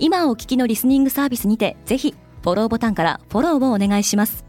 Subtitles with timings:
[0.00, 4.44] 今お聞きのリスニングサービスにてぜひフォローボタンからフォローをお願いします。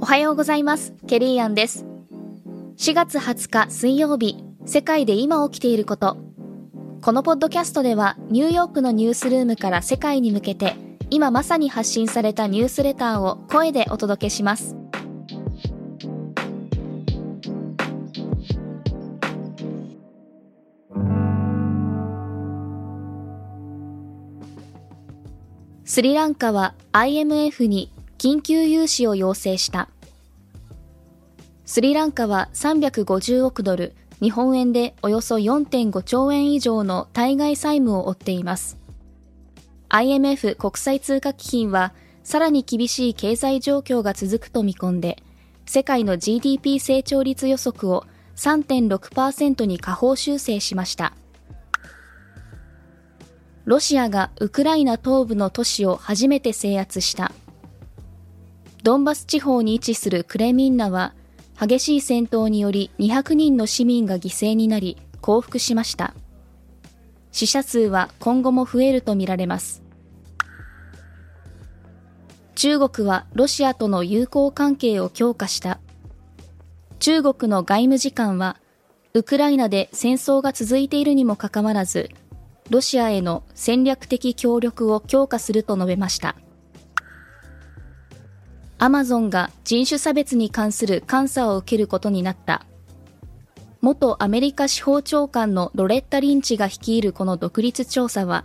[0.00, 0.94] おはようございます。
[1.08, 1.84] ケリーアンです。
[2.76, 6.16] 4月20日水曜日世界で今起きていること。
[7.02, 10.76] このポッドキャストではニューヨークのニュースルームから世界に向けて
[11.10, 14.76] 今まさに発信されたニュースレターを声でお届けします
[25.88, 29.88] スリランカは IMF に緊急融資を要請した。
[31.64, 38.78] スリランカは350億ドル日本円でおよそ4.5兆円以上の対外債務を負っています。
[39.88, 45.22] IMF 国際通貨基金はさらに厳しい経済状況が続くと見込んで
[45.66, 51.14] 世界の GDP 成長率予測を3.6%に下方修正しました。
[53.66, 57.32] ロシアがウクライナ東部の都市を初めて制圧した。
[58.84, 61.14] ドンバス地方に位置するクレミンナは
[61.60, 66.14] 激しい戦闘により200人の市民が犠牲になり降伏しました。
[67.32, 69.82] 死者数は今後も増えるとみられます。
[72.54, 75.80] 中国はロシアとの友好関係を強化した。
[77.00, 78.58] 中国の外務次官は
[79.12, 82.10] ウクライナで戦争が続いているにもかかわらず
[82.70, 86.36] ロシアへの戦略的協力を強化すると述べました。
[88.78, 92.66] アマゾンが人種差別に関する監査を受けることになった。
[93.80, 98.44] 元アメリカ司法長官のロレッタ・リンチが率いるこの独立調査は、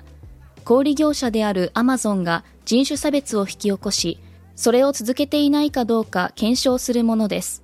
[0.63, 4.19] 小売業者であるアマゾンが人種差別を引き起こし、
[4.55, 7.63] それを続けていないかどうか検証するものです。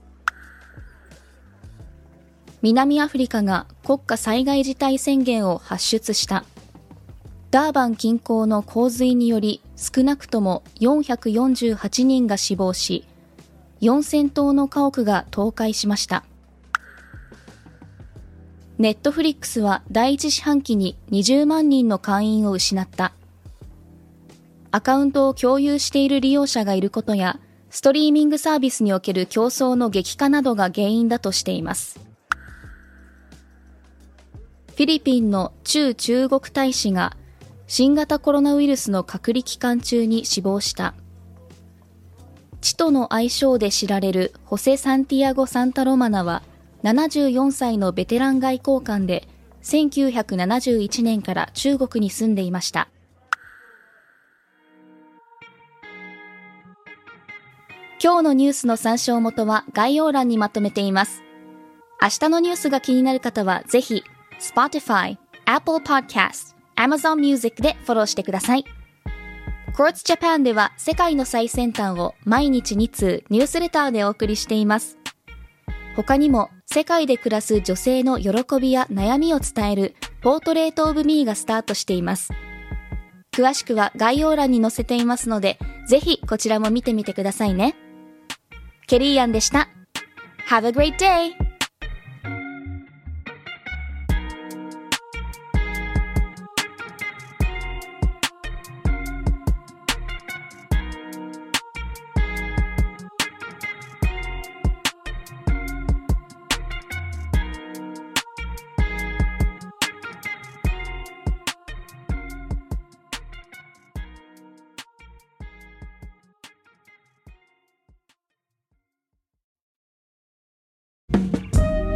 [2.61, 6.43] 南アフリカが国家災害事態宣言を発出した。
[7.51, 13.05] ダーバン近郊の洪水により少なくとも448人が死亡し、
[13.81, 16.23] 4000棟の家屋が倒壊しました。
[18.79, 23.13] ネットフリックスは第一四半期に20万人の会員を失った。
[24.71, 32.06] アカウントを共有している利用者がいることや、ストリーミングサービスにおける競争の激化などが原因だとしています。
[34.77, 37.17] フィリピンの駐中国大使が
[37.65, 40.93] 新型コロナウイルスの隔離期間中に死亡した。
[42.61, 46.43] チトの愛称で知られるホセ・サンティアゴ・サンタロマナは
[46.83, 49.27] 74歳のベテラン外交官で
[49.63, 52.87] 1971年から中国に住んでいました。
[57.99, 61.23] 今日のニュースの参照元は概要欄にまとめています。
[61.99, 64.03] 明日のニュースが気になる方はぜひ
[64.39, 68.65] Spotify、Apple Podcast、Amazon Music でフォローしてください。
[69.75, 74.97] Quartz Japan では世界の最先端を毎日2通ニュースレターでお送りしています。
[75.95, 82.31] 他にも世界で暮らす女性の喜びや悩みを伝えるポートレートオブミーがスタートしています。
[83.31, 87.75] 詳しくは概要欄に載せていますので、ぜひこちらも見てみてくださいね。
[88.87, 89.69] ケリーアンでした。
[90.49, 91.46] Have a great day!